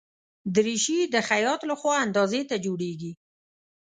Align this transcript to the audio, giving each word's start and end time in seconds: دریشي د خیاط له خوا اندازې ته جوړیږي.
دریشي 0.55 0.99
د 1.13 1.15
خیاط 1.27 1.61
له 1.69 1.75
خوا 1.79 1.95
اندازې 2.05 2.41
ته 2.49 2.55
جوړیږي. 2.65 3.11